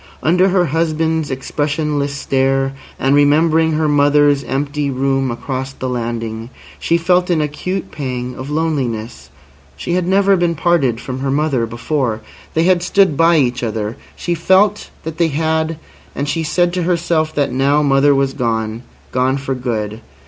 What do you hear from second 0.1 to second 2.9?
Under her husband's expressionless stare,